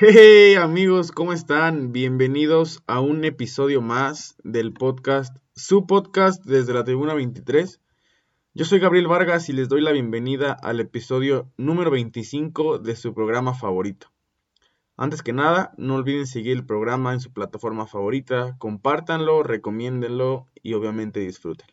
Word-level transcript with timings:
Hey 0.00 0.54
amigos, 0.54 1.10
¿cómo 1.10 1.32
están? 1.32 1.90
Bienvenidos 1.90 2.84
a 2.86 3.00
un 3.00 3.24
episodio 3.24 3.82
más 3.82 4.36
del 4.44 4.72
podcast, 4.72 5.36
su 5.56 5.88
podcast 5.88 6.44
desde 6.44 6.72
la 6.72 6.84
Tribuna 6.84 7.14
23. 7.14 7.80
Yo 8.54 8.64
soy 8.64 8.78
Gabriel 8.78 9.08
Vargas 9.08 9.48
y 9.48 9.52
les 9.52 9.68
doy 9.68 9.80
la 9.80 9.90
bienvenida 9.90 10.52
al 10.52 10.78
episodio 10.78 11.50
número 11.56 11.90
25 11.90 12.78
de 12.78 12.94
su 12.94 13.12
programa 13.12 13.54
favorito. 13.54 14.12
Antes 14.96 15.24
que 15.24 15.32
nada, 15.32 15.72
no 15.78 15.96
olviden 15.96 16.28
seguir 16.28 16.56
el 16.56 16.64
programa 16.64 17.12
en 17.12 17.18
su 17.18 17.32
plataforma 17.32 17.88
favorita, 17.88 18.54
compártanlo, 18.58 19.42
recomiéndenlo 19.42 20.46
y 20.62 20.74
obviamente 20.74 21.18
disfruten. 21.18 21.66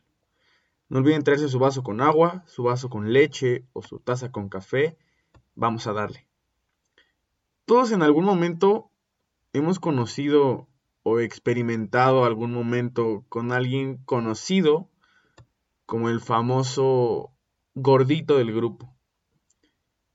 No 0.89 0.97
olviden 0.97 1.21
traerse 1.21 1.47
su 1.47 1.59
vaso 1.59 1.83
con 1.83 2.01
agua, 2.01 2.43
su 2.47 2.63
vaso 2.63 2.89
con 2.89 3.13
leche 3.13 3.65
o 3.73 3.83
su 3.83 3.99
taza 3.99 4.31
con 4.31 4.49
café. 4.49 4.97
Vamos 5.53 5.85
a 5.85 5.93
darle. 5.93 6.24
Todos 7.65 7.91
en 7.91 8.03
algún 8.03 8.25
momento 8.25 8.91
hemos 9.51 9.79
conocido 9.79 10.67
o 11.01 11.19
experimentado 11.19 12.23
algún 12.23 12.51
momento 12.51 13.25
con 13.27 13.51
alguien 13.51 13.97
conocido 14.05 14.87
como 15.87 16.09
el 16.09 16.21
famoso 16.21 17.31
gordito 17.73 18.37
del 18.37 18.53
grupo. 18.53 18.95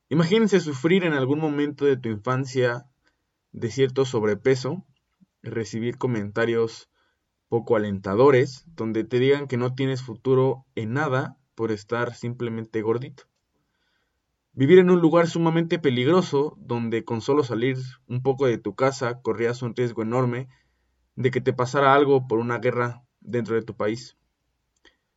Imagínense 0.09 0.61
sufrir 0.61 1.03
en 1.03 1.13
algún 1.13 1.41
momento 1.41 1.85
de 1.85 1.97
tu 1.97 2.09
infancia 2.09 2.87
de 3.51 3.71
cierto 3.73 4.05
sobrepeso, 4.05 4.85
recibir 5.43 5.99
comentarios 5.99 6.89
poco 7.49 7.75
alentadores, 7.75 8.65
donde 8.77 9.03
te 9.03 9.19
digan 9.19 9.49
que 9.49 9.57
no 9.57 9.75
tienes 9.75 10.03
futuro 10.03 10.67
en 10.77 10.93
nada 10.93 11.37
por 11.57 11.73
estar 11.73 12.15
simplemente 12.15 12.81
gordito. 12.81 13.30
Vivir 14.53 14.79
en 14.79 14.91
un 14.91 15.01
lugar 15.01 15.29
sumamente 15.29 15.79
peligroso, 15.79 16.57
donde 16.59 17.05
con 17.05 17.21
solo 17.21 17.45
salir 17.45 17.79
un 18.09 18.23
poco 18.23 18.47
de 18.47 18.59
tu 18.59 18.75
casa 18.75 19.21
corrías 19.23 19.63
un 19.63 19.77
riesgo 19.77 20.03
enorme 20.03 20.49
de 21.15 21.31
que 21.31 21.41
te 21.41 21.53
pasara 21.53 21.95
algo 21.95 22.27
por 22.27 22.39
una 22.39 22.59
guerra 22.59 23.03
dentro 23.21 23.55
de 23.55 23.63
tu 23.63 23.77
país. 23.77 24.17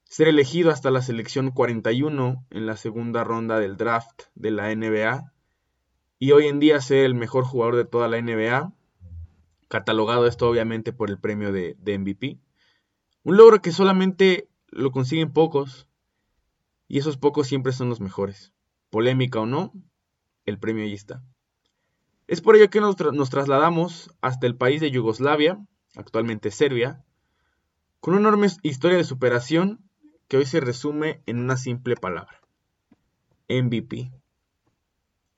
Ser 0.03 0.27
elegido 0.27 0.69
hasta 0.69 0.91
la 0.91 1.01
selección 1.01 1.49
41 1.49 2.45
en 2.51 2.65
la 2.65 2.77
segunda 2.77 3.23
ronda 3.23 3.59
del 3.59 3.77
draft 3.77 4.23
de 4.35 4.51
la 4.51 4.73
NBA 4.73 5.33
y 6.19 6.31
hoy 6.31 6.47
en 6.47 6.59
día 6.59 6.79
ser 6.79 7.03
el 7.03 7.15
mejor 7.15 7.43
jugador 7.43 7.75
de 7.75 7.85
toda 7.85 8.07
la 8.07 8.21
NBA, 8.21 8.71
catalogado 9.67 10.27
esto 10.27 10.47
obviamente 10.47 10.93
por 10.93 11.09
el 11.09 11.19
premio 11.19 11.51
de, 11.51 11.75
MVP. 11.83 12.39
Un 13.23 13.37
logro 13.37 13.61
que 13.61 13.71
solamente 13.71 14.47
lo 14.67 14.91
consiguen 14.91 15.33
pocos 15.33 15.87
y 16.87 16.99
esos 16.99 17.17
pocos 17.17 17.47
siempre 17.47 17.73
son 17.73 17.89
los 17.89 17.99
mejores. 17.99 18.52
Polémica 18.93 19.39
o 19.39 19.47
no, 19.47 19.73
el 20.45 20.59
premio 20.59 20.83
ahí 20.83 20.93
está. 20.93 21.23
Es 22.27 22.41
por 22.41 22.55
ello 22.55 22.69
que 22.69 22.79
nos, 22.79 22.95
nos 23.11 23.31
trasladamos 23.31 24.11
hasta 24.21 24.45
el 24.45 24.55
país 24.55 24.81
de 24.81 24.91
Yugoslavia, 24.91 25.57
actualmente 25.95 26.51
Serbia, 26.51 27.03
con 27.99 28.13
una 28.13 28.27
enorme 28.27 28.49
historia 28.61 28.97
de 28.97 29.03
superación 29.03 29.79
que 30.27 30.37
hoy 30.37 30.45
se 30.45 30.59
resume 30.59 31.23
en 31.25 31.39
una 31.39 31.57
simple 31.57 31.95
palabra. 31.95 32.39
MVP. 33.49 34.11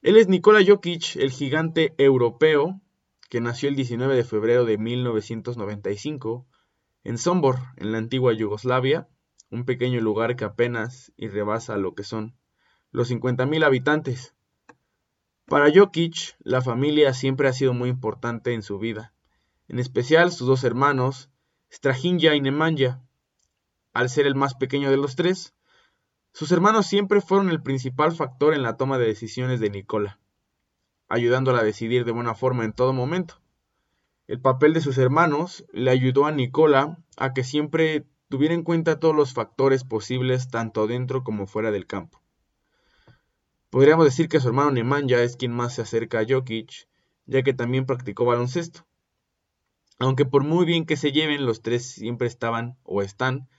Él 0.02 0.18
es 0.18 0.28
Nikola 0.28 0.60
Jokic, 0.62 1.16
el 1.16 1.32
gigante 1.32 1.96
europeo 1.98 2.82
que 3.30 3.40
nació 3.40 3.70
el 3.70 3.78
19 3.78 4.18
de 4.18 4.26
febrero 4.26 4.66
de 4.66 4.78
1995 4.78 6.46
en 7.06 7.18
Sombor, 7.18 7.60
en 7.78 7.94
la 7.94 8.00
antigua 8.00 8.34
Yugoslavia, 8.34 9.08
un 9.50 9.64
pequeño 9.64 10.02
lugar 10.02 10.36
que 10.36 10.44
apenas 10.44 11.14
y 11.16 11.30
rebasa 11.30 11.78
lo 11.78 11.96
que 11.96 12.04
son 12.04 12.36
los 12.96 13.12
50.000 13.12 13.66
habitantes. 13.66 14.34
Para 15.48 15.70
Jokic, 15.70 16.38
la 16.40 16.62
familia 16.62 17.14
siempre 17.14 17.50
ha 17.50 17.54
sido 17.54 17.74
muy 17.74 17.90
importante 17.90 18.54
en 18.54 18.62
su 18.64 18.80
vida, 18.80 19.14
en 19.68 19.80
especial 19.80 20.32
sus 20.32 20.48
dos 20.48 20.64
hermanos, 20.64 21.30
Strahinja 21.70 22.36
y 22.36 22.42
Nemanja. 22.42 23.02
Al 23.92 24.10
ser 24.10 24.28
el 24.28 24.36
más 24.36 24.54
pequeño 24.54 24.92
de 24.92 24.98
los 24.98 25.18
tres, 25.18 25.54
sus 26.32 26.54
hermanos 26.54 26.86
siempre 26.86 27.20
fueron 27.20 27.50
el 27.50 27.62
principal 27.62 28.14
factor 28.14 28.54
en 28.54 28.64
la 28.64 28.78
toma 28.78 28.98
de 28.98 29.08
decisiones 29.08 29.60
de 29.60 29.70
Nicola, 29.70 30.22
ayudándola 31.10 31.60
a 31.60 31.64
decidir 31.64 32.06
de 32.06 32.14
buena 32.14 32.34
forma 32.34 32.64
en 32.64 32.72
todo 32.72 32.94
momento. 32.94 33.42
El 34.26 34.40
papel 34.40 34.74
de 34.74 34.80
sus 34.80 34.98
hermanos 34.98 35.66
le 35.74 35.92
ayudó 35.92 36.26
a 36.26 36.32
Nicola 36.32 36.98
a 37.18 37.34
que 37.34 37.44
siempre 37.44 38.08
tuviera 38.30 38.54
en 38.54 38.64
cuenta 38.64 39.02
todos 39.02 39.14
los 39.14 39.34
factores 39.34 39.84
posibles 39.84 40.50
tanto 40.50 40.88
dentro 40.88 41.26
como 41.26 41.46
fuera 41.46 41.72
del 41.72 41.88
campo. 41.88 42.25
Podríamos 43.76 44.06
decir 44.06 44.30
que 44.30 44.40
su 44.40 44.48
hermano 44.48 44.72
Nemanja 44.72 45.22
es 45.22 45.36
quien 45.36 45.52
más 45.52 45.76
se 45.76 45.82
acerca 45.82 46.20
a 46.20 46.26
Jokic, 46.26 46.88
ya 47.26 47.44
que 47.44 47.54
también 47.54 47.86
practicó 47.86 48.24
baloncesto. 48.24 48.88
Aunque 50.00 50.24
por 50.24 50.46
muy 50.46 50.66
bien 50.66 50.86
que 50.86 50.96
se 50.96 51.12
lleven, 51.12 51.46
los 51.46 51.62
tres 51.62 51.86
siempre 51.86 52.26
estaban 52.26 52.78
o 52.84 53.02
están 53.02 53.50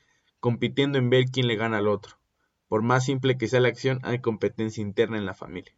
compitiendo 0.41 0.97
en 0.97 1.10
ver 1.10 1.26
quién 1.26 1.47
le 1.47 1.56
gana 1.56 1.76
al 1.76 1.87
otro. 1.87 2.19
Por 2.66 2.81
más 2.81 3.05
simple 3.05 3.37
que 3.37 3.47
sea 3.47 3.60
la 3.60 3.69
acción, 3.69 4.00
hay 4.05 4.21
competencia 4.21 4.81
interna 4.81 5.19
en 5.19 5.26
la 5.26 5.34
familia. 5.34 5.76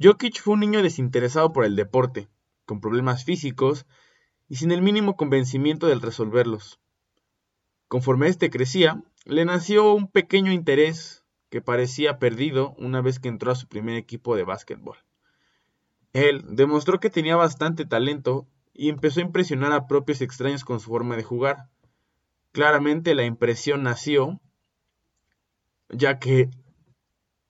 Jokic 0.00 0.40
fue 0.40 0.54
un 0.54 0.60
niño 0.60 0.84
desinteresado 0.84 1.52
por 1.52 1.64
el 1.64 1.74
deporte, 1.74 2.28
con 2.64 2.80
problemas 2.80 3.24
físicos 3.24 3.86
y 4.48 4.54
sin 4.54 4.70
el 4.70 4.82
mínimo 4.82 5.16
convencimiento 5.16 5.88
de 5.88 5.96
resolverlos. 5.96 6.78
Conforme 7.88 8.28
éste 8.28 8.50
crecía, 8.50 9.02
le 9.24 9.44
nació 9.44 9.92
un 9.94 10.06
pequeño 10.06 10.52
interés 10.52 11.21
que 11.52 11.60
parecía 11.60 12.18
perdido 12.18 12.74
una 12.78 13.02
vez 13.02 13.20
que 13.20 13.28
entró 13.28 13.52
a 13.52 13.54
su 13.54 13.68
primer 13.68 13.96
equipo 13.96 14.36
de 14.36 14.42
básquetbol. 14.42 14.96
Él 16.14 16.42
demostró 16.48 16.98
que 16.98 17.10
tenía 17.10 17.36
bastante 17.36 17.84
talento 17.84 18.48
y 18.72 18.88
empezó 18.88 19.20
a 19.20 19.24
impresionar 19.24 19.70
a 19.74 19.86
propios 19.86 20.22
extraños 20.22 20.64
con 20.64 20.80
su 20.80 20.88
forma 20.88 21.14
de 21.14 21.24
jugar. 21.24 21.68
Claramente 22.52 23.14
la 23.14 23.26
impresión 23.26 23.82
nació 23.82 24.40
ya 25.90 26.18
que 26.18 26.48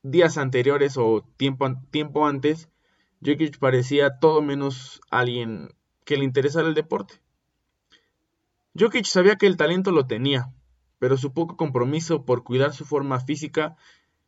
días 0.01 0.37
anteriores 0.37 0.97
o 0.97 1.25
tiempo, 1.37 1.73
tiempo 1.89 2.27
antes, 2.27 2.67
Jokic 3.25 3.57
parecía 3.57 4.19
todo 4.19 4.41
menos 4.41 4.99
alguien 5.11 5.69
que 6.03 6.17
le 6.17 6.25
interesara 6.25 6.67
el 6.67 6.73
deporte. 6.73 7.21
Jokic 8.77 9.05
sabía 9.05 9.37
que 9.37 9.47
el 9.47 9.55
talento 9.55 9.91
lo 9.91 10.07
tenía, 10.07 10.51
pero 11.03 11.17
su 11.17 11.33
poco 11.33 11.57
compromiso 11.57 12.23
por 12.23 12.45
cuidar 12.45 12.71
su 12.71 12.85
forma 12.85 13.19
física 13.19 13.75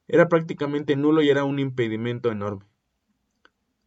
era 0.09 0.27
prácticamente 0.27 0.97
nulo 0.97 1.21
y 1.21 1.29
era 1.29 1.45
un 1.45 1.57
impedimento 1.57 2.33
enorme. 2.33 2.65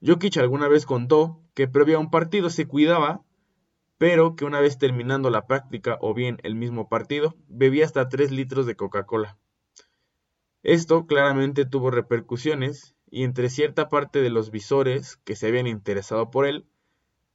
Jokic 0.00 0.38
alguna 0.38 0.68
vez 0.68 0.86
contó 0.86 1.38
que 1.52 1.68
previo 1.68 1.98
a 1.98 2.00
un 2.00 2.10
partido 2.10 2.48
se 2.48 2.66
cuidaba, 2.66 3.20
pero 3.98 4.36
que 4.36 4.46
una 4.46 4.60
vez 4.60 4.78
terminando 4.78 5.28
la 5.28 5.46
práctica 5.46 5.98
o 6.00 6.14
bien 6.14 6.38
el 6.44 6.54
mismo 6.54 6.88
partido, 6.88 7.34
bebía 7.46 7.84
hasta 7.84 8.08
3 8.08 8.30
litros 8.30 8.64
de 8.64 8.74
Coca-Cola. 8.74 9.36
Esto 10.62 11.04
claramente 11.04 11.66
tuvo 11.66 11.90
repercusiones 11.90 12.94
y 13.10 13.24
entre 13.24 13.50
cierta 13.50 13.90
parte 13.90 14.22
de 14.22 14.30
los 14.30 14.50
visores 14.50 15.18
que 15.26 15.36
se 15.36 15.48
habían 15.48 15.66
interesado 15.66 16.30
por 16.30 16.46
él, 16.46 16.64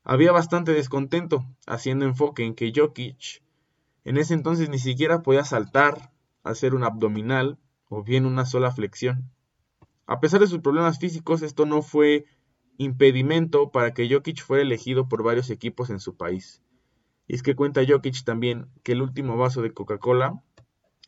había 0.01 0.31
bastante 0.31 0.71
descontento, 0.71 1.45
haciendo 1.67 2.05
enfoque 2.05 2.43
en 2.43 2.55
que 2.55 2.73
Jokic 2.75 3.43
en 4.05 4.17
ese 4.17 4.33
entonces 4.33 4.69
ni 4.69 4.79
siquiera 4.79 5.21
podía 5.21 5.43
saltar, 5.43 6.11
hacer 6.43 6.75
un 6.75 6.83
abdominal 6.83 7.57
o 7.89 8.03
bien 8.03 8.25
una 8.25 8.45
sola 8.45 8.71
flexión. 8.71 9.31
A 10.05 10.19
pesar 10.19 10.39
de 10.39 10.47
sus 10.47 10.59
problemas 10.59 10.99
físicos, 10.99 11.41
esto 11.41 11.65
no 11.65 11.81
fue 11.81 12.25
impedimento 12.77 13.71
para 13.71 13.93
que 13.93 14.09
Jokic 14.09 14.43
fuera 14.43 14.63
elegido 14.63 15.07
por 15.07 15.23
varios 15.23 15.49
equipos 15.49 15.89
en 15.89 15.99
su 15.99 16.17
país. 16.17 16.61
Y 17.27 17.35
es 17.35 17.43
que 17.43 17.55
cuenta 17.55 17.81
Jokic 17.87 18.23
también 18.23 18.67
que 18.83 18.91
el 18.91 19.01
último 19.01 19.37
vaso 19.37 19.61
de 19.61 19.71
Coca-Cola 19.71 20.41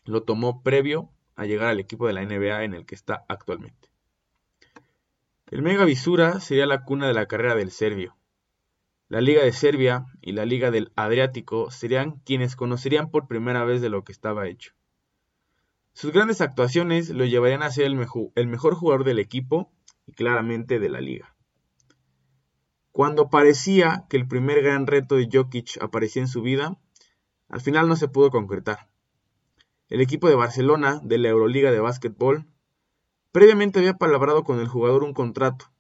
lo 0.06 0.24
tomó 0.24 0.64
previo 0.64 1.10
a 1.36 1.46
llegar 1.46 1.68
al 1.68 1.80
equipo 1.80 2.08
de 2.08 2.14
la 2.14 2.24
NBA 2.24 2.64
en 2.64 2.74
el 2.74 2.86
que 2.86 2.96
está 2.96 3.26
actualmente. 3.28 3.90
El 5.48 5.62
Mega 5.62 5.86
Visura 5.86 6.40
sería 6.40 6.66
la 6.66 6.84
cuna 6.84 7.08
de 7.08 7.14
la 7.14 7.28
carrera 7.28 7.56
del 7.56 7.72
serbio. 7.72 8.16
La 9.08 9.22
Liga 9.22 9.44
de 9.44 9.52
Serbia 9.52 10.08
y 10.20 10.32
la 10.32 10.46
Liga 10.46 10.72
del 10.72 10.92
Adriático 10.96 11.70
serían 11.70 12.20
quienes 12.26 12.56
conocerían 12.56 13.12
por 13.12 13.28
primera 13.28 13.64
vez 13.64 13.82
de 13.82 13.90
lo 13.90 14.04
que 14.04 14.12
estaba 14.12 14.48
hecho. 14.48 14.74
Sus 15.94 16.12
grandes 16.12 16.42
actuaciones 16.42 17.12
lo 17.12 17.24
llevarían 17.24 17.62
a 17.62 17.70
ser 17.70 17.86
el, 17.86 17.96
mejor, 17.96 18.76
jugador 18.76 19.04
del 19.04 19.20
equipo 19.20 19.72
y 20.08 20.14
claramente 20.14 20.80
de 20.80 20.90
la 20.90 21.02
liga. 21.02 21.36
Cuando 22.92 23.30
parecía 23.30 24.06
que 24.10 24.18
el 24.18 24.28
primer 24.28 24.64
gran 24.64 24.88
reto 24.88 25.16
de 25.16 25.30
Jokic 25.32 25.82
aparecía 25.82 26.24
en 26.24 26.28
su 26.28 26.42
vida, 26.42 26.80
al 27.48 27.62
final 27.62 27.88
no 27.88 27.96
se 27.96 28.08
pudo 28.08 28.32
concretar. 28.32 28.90
El 29.88 30.02
equipo 30.02 30.28
de 30.28 30.36
Barcelona 30.36 31.00
de 31.04 31.20
la 31.20 31.30
Euroliga 31.30 31.72
de 31.72 31.80
Básquetbol 31.80 32.48
previamente 33.32 33.80
había 33.80 33.94
palabrado 33.94 34.44
con 34.44 34.60
el 34.60 34.68
jugador 34.68 35.04
un 35.04 35.14
contrato, 35.14 35.72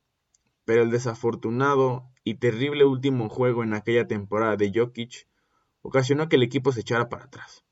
pero 0.65 0.81
el 0.81 0.91
desafortunado 0.91 2.09
y 2.23 2.35
terrible 2.35 2.85
último 2.85 3.29
juego 3.29 3.63
en 3.63 3.73
aquella 3.73 4.07
temporada 4.07 4.57
de 4.57 4.71
Jokic 4.73 5.27
ocasionó 5.81 6.27
que 6.27 6.35
el 6.35 6.43
equipo 6.43 6.71
se 6.71 6.81
echara 6.81 7.07
para 7.07 7.25
atrás. 7.25 7.63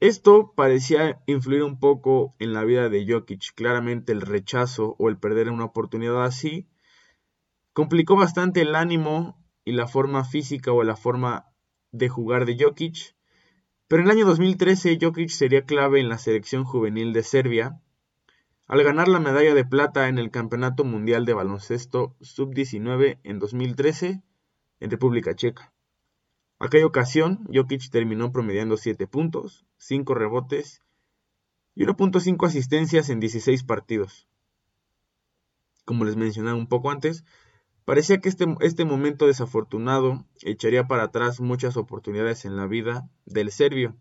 Esto 0.00 0.52
parecía 0.54 1.22
influir 1.26 1.62
un 1.62 1.78
poco 1.78 2.34
en 2.38 2.52
la 2.52 2.64
vida 2.64 2.88
de 2.88 3.06
Jokic. 3.10 3.54
Claramente 3.54 4.12
el 4.12 4.20
rechazo 4.20 4.96
o 4.98 5.08
el 5.08 5.16
perder 5.16 5.48
una 5.48 5.64
oportunidad 5.64 6.24
así 6.24 6.68
complicó 7.72 8.16
bastante 8.16 8.60
el 8.60 8.74
ánimo 8.74 9.42
y 9.64 9.72
la 9.72 9.86
forma 9.86 10.24
física 10.24 10.72
o 10.72 10.82
la 10.82 10.96
forma 10.96 11.46
de 11.90 12.08
jugar 12.08 12.44
de 12.44 12.56
Jokic, 12.58 13.14
pero 13.88 14.02
en 14.02 14.08
el 14.08 14.16
año 14.16 14.26
2013 14.26 14.98
Jokic 15.00 15.28
sería 15.28 15.64
clave 15.64 16.00
en 16.00 16.08
la 16.08 16.18
selección 16.18 16.64
juvenil 16.64 17.12
de 17.12 17.22
Serbia 17.22 17.80
al 18.66 18.82
ganar 18.82 19.08
la 19.08 19.20
medalla 19.20 19.54
de 19.54 19.64
plata 19.64 20.08
en 20.08 20.18
el 20.18 20.30
Campeonato 20.30 20.84
Mundial 20.84 21.26
de 21.26 21.34
Baloncesto 21.34 22.16
Sub-19 22.20 23.18
en 23.22 23.38
2013 23.38 24.22
en 24.80 24.90
República 24.90 25.34
Checa. 25.34 25.72
Aquella 26.58 26.86
ocasión, 26.86 27.46
Jokic 27.52 27.90
terminó 27.90 28.32
promediando 28.32 28.76
7 28.78 29.06
puntos, 29.06 29.66
5 29.76 30.14
rebotes 30.14 30.82
y 31.74 31.84
1.5 31.84 32.46
asistencias 32.46 33.10
en 33.10 33.20
16 33.20 33.64
partidos. 33.64 34.28
Como 35.84 36.06
les 36.06 36.16
mencionaba 36.16 36.56
un 36.56 36.68
poco 36.68 36.90
antes, 36.90 37.24
parecía 37.84 38.18
que 38.18 38.30
este, 38.30 38.46
este 38.60 38.86
momento 38.86 39.26
desafortunado 39.26 40.24
echaría 40.42 40.88
para 40.88 41.04
atrás 41.04 41.38
muchas 41.40 41.76
oportunidades 41.76 42.46
en 42.46 42.56
la 42.56 42.66
vida 42.66 43.10
del 43.26 43.50
serbio. 43.50 43.94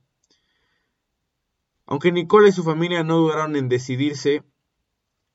Aunque 1.85 2.13
Nicola 2.13 2.47
y 2.47 2.53
su 2.53 2.63
familia 2.63 3.03
no 3.03 3.17
dudaron 3.17 3.57
en 3.57 3.67
decidirse 3.67 4.43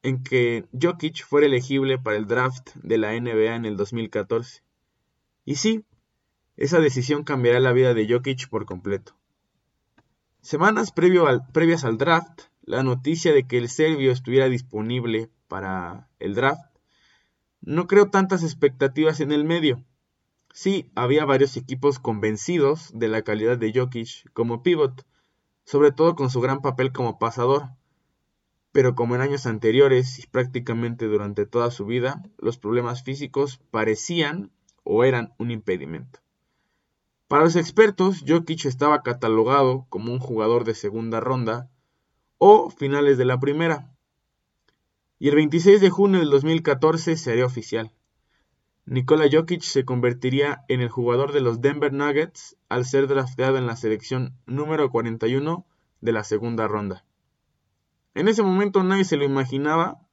en 0.09 0.23
que 0.23 0.67
Jokic 0.73 1.25
fuera 1.25 1.47
elegible 1.47 1.99
para 1.99 2.17
el 2.17 2.27
draft 2.27 2.75
de 2.77 2.99
la 2.99 3.13
NBA 3.13 3.55
en 3.55 3.65
el 3.65 3.77
2014. 3.77 4.63
Y 5.45 5.57
sí, 5.57 5.85
esa 6.57 6.81
decisión 6.81 7.25
cambiará 7.25 7.61
la 7.61 7.73
vida 7.73 7.95
de 7.95 8.09
Jokic 8.09 8.49
por 8.49 8.67
completo. 8.67 9.15
Semanas 10.41 10.93
previas 10.93 11.85
al 11.85 11.99
draft, 11.99 12.43
la 12.63 12.83
noticia 12.83 13.33
de 13.33 13.47
que 13.47 13.59
el 13.59 13.69
serbio 13.69 14.13
estuviera 14.13 14.49
disponible 14.49 15.31
para 15.47 16.09
el 16.19 16.35
draft 16.35 16.69
no 17.61 17.87
creo 17.87 18.09
tantas 18.11 18.43
expectativas 18.43 19.21
en 19.21 19.33
el 19.33 19.45
medio. 19.45 19.85
Sí, 20.53 20.91
había 20.95 21.25
varios 21.25 21.57
equipos 21.57 21.99
convencidos 21.99 22.91
de 22.95 23.09
la 23.09 23.23
calidad 23.23 23.59
de 23.59 23.73
Jokic 23.75 24.33
como 24.33 24.63
pivot, 24.63 25.05
sobre 25.65 25.93
todo 25.93 26.15
con 26.15 26.31
su 26.31 26.41
gran 26.41 26.61
papel 26.63 26.93
como 26.93 27.19
pasador, 27.19 27.69
pero 28.79 28.95
como 28.95 29.17
en 29.17 29.23
años 29.23 29.45
anteriores 29.47 30.21
y 30.21 30.29
prácticamente 30.29 31.07
durante 31.07 31.47
toda 31.47 31.73
su 31.73 31.85
vida, 31.85 32.23
los 32.39 32.59
problemas 32.59 33.03
físicos 33.03 33.61
parecían 33.73 34.53
o 34.85 35.03
eran 35.03 35.35
un 35.37 35.51
impedimento. 35.51 36.21
Para 37.27 37.43
los 37.43 37.57
expertos, 37.57 38.23
Jokic 38.25 38.67
estaba 38.67 39.03
catalogado 39.03 39.87
como 39.89 40.13
un 40.13 40.21
jugador 40.21 40.63
de 40.63 40.77
segunda 40.77 41.19
ronda 41.19 41.69
o 42.39 42.71
finales 42.71 43.19
de 43.19 43.25
la 43.25 43.41
primera. 43.41 43.93
Y 45.19 45.29
el 45.31 45.35
26 45.35 45.81
de 45.81 45.91
junio 45.91 46.21
del 46.21 46.31
2014 46.31 47.17
sería 47.17 47.47
oficial. 47.47 47.91
Nikola 48.87 49.27
Jokic 49.29 49.63
se 49.63 49.85
convertiría 49.85 50.65
en 50.69 50.83
el 50.83 50.89
jugador 50.89 51.33
de 51.33 51.41
los 51.41 51.61
Denver 51.61 51.93
Nuggets 51.93 52.57
al 52.69 52.85
ser 52.85 53.09
drafteado 53.09 53.59
en 53.59 53.67
la 53.67 53.75
selección 53.75 54.37
número 54.47 54.89
41 54.93 55.67
de 56.01 56.13
la 56.13 56.23
segunda 56.23 56.69
ronda. 56.69 57.05
En 58.19 58.27
ese 58.27 58.43
momento 58.43 58.83
nadie 58.83 59.05
se 59.05 59.17
lo 59.17 59.23
imaginaba, 59.25 60.05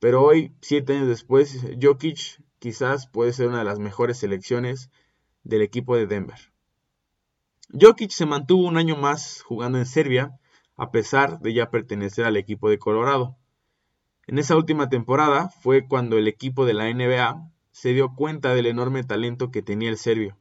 pero 0.00 0.20
hoy, 0.24 0.52
siete 0.60 0.96
años 0.96 1.06
después, 1.06 1.64
Jokic 1.80 2.42
quizás 2.58 3.06
puede 3.06 3.32
ser 3.32 3.46
una 3.46 3.60
de 3.60 3.64
las 3.66 3.78
mejores 3.78 4.18
selecciones 4.18 4.90
del 5.44 5.62
equipo 5.62 5.94
de 5.94 6.08
Denver. 6.08 6.52
Jokic 7.72 8.10
se 8.10 8.26
mantuvo 8.26 8.66
un 8.66 8.78
año 8.78 8.96
más 8.96 9.42
jugando 9.42 9.78
en 9.78 9.86
Serbia, 9.86 10.40
a 10.74 10.90
pesar 10.90 11.38
de 11.38 11.54
ya 11.54 11.70
pertenecer 11.70 12.24
al 12.24 12.36
equipo 12.36 12.68
de 12.68 12.80
Colorado. 12.80 13.36
En 14.26 14.38
esa 14.38 14.56
última 14.56 14.88
temporada 14.88 15.50
fue 15.50 15.86
cuando 15.86 16.18
el 16.18 16.26
equipo 16.26 16.66
de 16.66 16.74
la 16.74 16.92
NBA 16.92 17.48
se 17.70 17.90
dio 17.90 18.16
cuenta 18.16 18.56
del 18.56 18.66
enorme 18.66 19.04
talento 19.04 19.52
que 19.52 19.62
tenía 19.62 19.90
el 19.90 19.98
serbio. 19.98 20.36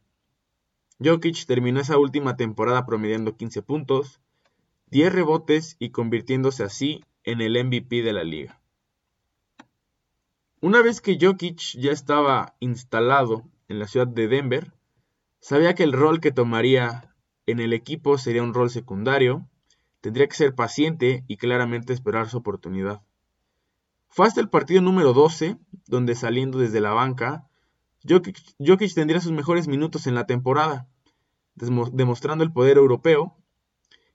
Jokic 0.99 1.45
terminó 1.45 1.81
esa 1.81 1.99
última 1.99 2.35
temporada 2.35 2.87
promediando 2.87 3.37
15 3.37 3.61
puntos, 3.61 4.19
10 4.91 5.13
rebotes 5.13 5.75
y 5.79 5.91
convirtiéndose 5.91 6.63
así 6.63 7.03
en 7.23 7.41
el 7.41 7.63
MVP 7.63 8.01
de 8.01 8.13
la 8.13 8.23
liga. 8.23 8.59
Una 10.61 10.81
vez 10.81 10.99
que 10.99 11.17
Jokic 11.19 11.77
ya 11.77 11.91
estaba 11.91 12.55
instalado 12.59 13.43
en 13.67 13.79
la 13.79 13.87
ciudad 13.87 14.07
de 14.07 14.27
Denver, 14.27 14.73
sabía 15.39 15.75
que 15.75 15.83
el 15.83 15.93
rol 15.93 16.19
que 16.19 16.31
tomaría 16.31 17.15
en 17.45 17.59
el 17.59 17.71
equipo 17.71 18.17
sería 18.17 18.43
un 18.43 18.53
rol 18.53 18.69
secundario, 18.69 19.47
tendría 20.01 20.27
que 20.27 20.35
ser 20.35 20.55
paciente 20.55 21.23
y 21.27 21.37
claramente 21.37 21.93
esperar 21.93 22.27
su 22.27 22.37
oportunidad. 22.37 23.01
Fue 24.09 24.25
hasta 24.25 24.41
el 24.41 24.49
partido 24.49 24.81
número 24.81 25.13
12, 25.13 25.57
donde 25.85 26.15
saliendo 26.15 26.57
desde 26.57 26.81
la 26.81 26.91
banca, 26.91 27.47
Jokic, 28.07 28.93
tendría 28.95 29.21
sus 29.21 29.31
mejores 29.31 29.67
minutos 29.67 30.07
en 30.07 30.15
la 30.15 30.25
temporada, 30.25 30.87
demostrando 31.55 32.43
el 32.43 32.51
poder 32.51 32.77
europeo 32.77 33.38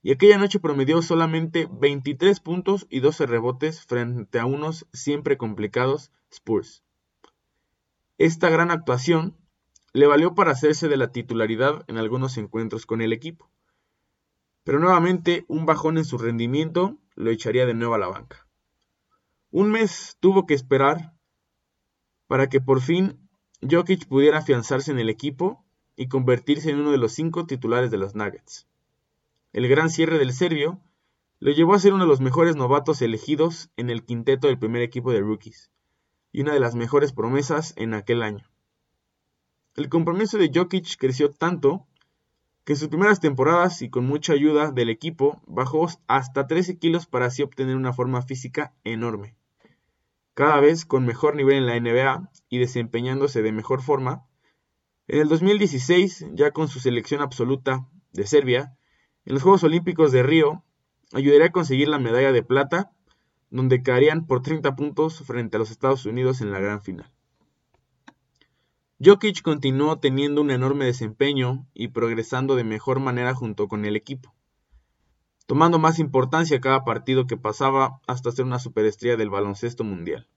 y 0.05 0.11
aquella 0.11 0.37
noche 0.37 0.59
promedió 0.59 1.01
solamente 1.01 1.67
23 1.67 2.39
puntos 2.39 2.85
y 2.91 2.99
12 2.99 3.25
rebotes 3.25 3.83
frente 3.87 4.37
a 4.37 4.45
unos 4.45 4.85
siempre 4.93 5.35
complicados 5.35 6.11
Spurs. 6.29 6.83
Esta 8.19 8.51
gran 8.51 8.69
actuación 8.69 9.35
le 9.93 10.05
valió 10.05 10.35
para 10.35 10.51
hacerse 10.51 10.89
de 10.89 10.97
la 10.97 11.11
titularidad 11.11 11.85
en 11.87 11.97
algunos 11.97 12.37
encuentros 12.37 12.85
con 12.85 13.01
el 13.01 13.13
equipo, 13.13 13.49
pero 14.63 14.77
nuevamente 14.79 15.43
un 15.47 15.65
bajón 15.65 15.97
en 15.97 16.05
su 16.05 16.19
rendimiento 16.19 16.99
lo 17.15 17.31
echaría 17.31 17.65
de 17.65 17.73
nuevo 17.73 17.95
a 17.95 17.97
la 17.97 18.07
banca. 18.07 18.47
Un 19.49 19.71
mes 19.71 20.17
tuvo 20.19 20.45
que 20.45 20.53
esperar 20.53 21.15
para 22.27 22.47
que 22.47 22.61
por 22.61 22.79
fin 22.79 23.27
Jokic 23.67 24.07
pudiera 24.07 24.37
afianzarse 24.37 24.91
en 24.91 24.99
el 24.99 25.09
equipo 25.09 25.65
y 25.95 26.09
convertirse 26.09 26.69
en 26.69 26.79
uno 26.79 26.91
de 26.91 26.99
los 26.99 27.13
cinco 27.13 27.47
titulares 27.47 27.89
de 27.89 27.97
los 27.97 28.13
Nuggets. 28.13 28.67
El 29.55 29.69
gran 29.69 29.89
cierre 29.89 30.17
del 30.17 30.33
serbio 30.33 30.81
lo 31.39 31.49
llevó 31.49 31.75
a 31.75 31.79
ser 31.79 31.93
uno 31.93 32.03
de 32.03 32.09
los 32.09 32.19
mejores 32.19 32.57
novatos 32.57 33.01
elegidos 33.01 33.69
en 33.77 33.89
el 33.89 34.03
quinteto 34.03 34.47
del 34.47 34.59
primer 34.59 34.81
equipo 34.81 35.13
de 35.13 35.21
rookies 35.21 35.71
y 36.33 36.41
una 36.41 36.51
de 36.51 36.59
las 36.59 36.75
mejores 36.75 37.13
promesas 37.13 37.73
en 37.77 37.93
aquel 37.93 38.21
año. 38.21 38.51
El 39.75 39.87
compromiso 39.87 40.37
de 40.37 40.51
Jokic 40.53 40.97
creció 40.97 41.31
tanto 41.31 41.87
que 42.65 42.73
en 42.73 42.79
sus 42.79 42.89
primeras 42.89 43.21
temporadas 43.21 43.81
y 43.81 43.89
con 43.89 44.05
mucha 44.05 44.33
ayuda 44.33 44.71
del 44.71 44.89
equipo 44.89 45.41
bajó 45.47 45.87
hasta 46.07 46.47
13 46.47 46.77
kilos 46.77 47.05
para 47.05 47.27
así 47.27 47.41
obtener 47.41 47.77
una 47.77 47.93
forma 47.93 48.21
física 48.23 48.73
enorme. 48.83 49.37
Cada 50.33 50.59
vez 50.59 50.83
con 50.83 51.05
mejor 51.05 51.37
nivel 51.37 51.59
en 51.59 51.65
la 51.65 51.79
NBA 51.79 52.29
y 52.49 52.57
desempeñándose 52.57 53.41
de 53.41 53.53
mejor 53.53 53.81
forma, 53.81 54.27
en 55.07 55.21
el 55.21 55.29
2016, 55.29 56.25
ya 56.33 56.51
con 56.51 56.67
su 56.67 56.81
selección 56.81 57.21
absoluta 57.21 57.87
de 58.11 58.27
Serbia, 58.27 58.75
en 59.25 59.33
los 59.33 59.43
Juegos 59.43 59.63
Olímpicos 59.63 60.11
de 60.11 60.23
Río, 60.23 60.63
ayudaría 61.13 61.47
a 61.47 61.51
conseguir 61.51 61.87
la 61.87 61.99
medalla 61.99 62.31
de 62.31 62.43
plata, 62.43 62.91
donde 63.49 63.81
caerían 63.81 64.27
por 64.27 64.41
30 64.41 64.75
puntos 64.75 65.19
frente 65.21 65.57
a 65.57 65.59
los 65.59 65.71
Estados 65.71 66.05
Unidos 66.05 66.41
en 66.41 66.51
la 66.51 66.59
gran 66.59 66.81
final. 66.81 67.11
Jokic 69.03 69.41
continuó 69.41 69.99
teniendo 69.99 70.41
un 70.41 70.51
enorme 70.51 70.85
desempeño 70.85 71.67
y 71.73 71.89
progresando 71.89 72.55
de 72.55 72.63
mejor 72.63 72.99
manera 72.99 73.33
junto 73.33 73.67
con 73.67 73.83
el 73.85 73.95
equipo, 73.95 74.33
tomando 75.47 75.79
más 75.79 75.99
importancia 75.99 76.61
cada 76.61 76.85
partido 76.85 77.27
que 77.27 77.35
pasaba 77.35 77.99
hasta 78.07 78.31
ser 78.31 78.45
una 78.45 78.59
superestrella 78.59 79.17
del 79.17 79.29
baloncesto 79.29 79.83
mundial. 79.83 80.27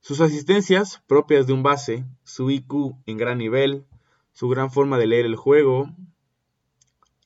Sus 0.00 0.20
asistencias, 0.20 1.02
propias 1.06 1.46
de 1.46 1.54
un 1.54 1.62
base, 1.62 2.04
su 2.22 2.50
IQ 2.50 2.94
en 3.06 3.16
gran 3.16 3.38
nivel, 3.38 3.84
su 4.32 4.48
gran 4.48 4.70
forma 4.70 4.96
de 4.96 5.08
leer 5.08 5.26
el 5.26 5.36
juego, 5.36 5.90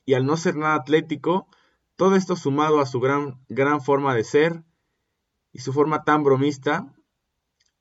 y 0.05 0.13
al 0.13 0.25
no 0.25 0.37
ser 0.37 0.55
nada 0.55 0.75
atlético, 0.75 1.47
todo 1.95 2.15
esto 2.15 2.35
sumado 2.35 2.79
a 2.79 2.85
su 2.85 2.99
gran, 2.99 3.39
gran 3.49 3.81
forma 3.81 4.15
de 4.15 4.23
ser 4.23 4.63
y 5.51 5.59
su 5.59 5.73
forma 5.73 6.03
tan 6.03 6.23
bromista, 6.23 6.93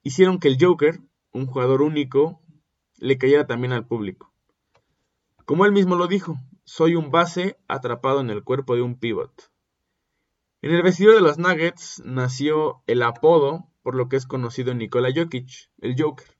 hicieron 0.02 0.38
que 0.38 0.48
el 0.48 0.58
Joker, 0.60 1.00
un 1.32 1.46
jugador 1.46 1.82
único, 1.82 2.40
le 2.98 3.18
cayera 3.18 3.46
también 3.46 3.72
al 3.72 3.86
público. 3.86 4.32
Como 5.44 5.66
él 5.66 5.72
mismo 5.72 5.96
lo 5.96 6.06
dijo, 6.06 6.38
soy 6.64 6.94
un 6.94 7.10
base 7.10 7.58
atrapado 7.66 8.20
en 8.20 8.30
el 8.30 8.44
cuerpo 8.44 8.74
de 8.74 8.82
un 8.82 8.98
pivot. 8.98 9.50
En 10.60 10.72
el 10.72 10.82
vestidor 10.82 11.14
de 11.14 11.20
los 11.20 11.38
Nuggets 11.38 12.02
nació 12.04 12.82
el 12.86 13.02
apodo 13.02 13.68
por 13.82 13.96
lo 13.96 14.08
que 14.08 14.16
es 14.16 14.26
conocido 14.26 14.72
Nikola 14.74 15.10
Jokic, 15.14 15.70
el 15.78 15.96
Joker. 15.98 16.38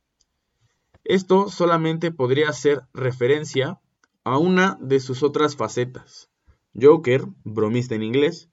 Esto 1.04 1.48
solamente 1.48 2.12
podría 2.12 2.52
ser 2.52 2.82
referencia 2.94 3.80
a 4.24 4.38
una 4.38 4.78
de 4.80 5.00
sus 5.00 5.22
otras 5.22 5.56
facetas. 5.56 6.30
Joker, 6.80 7.24
bromista 7.44 7.94
en 7.94 8.02
inglés, 8.02 8.48